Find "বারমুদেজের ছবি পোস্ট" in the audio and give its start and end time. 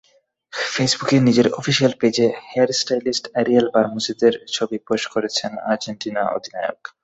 3.73-5.07